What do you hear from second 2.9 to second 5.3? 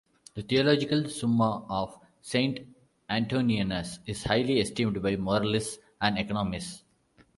Antoninus is highly esteemed by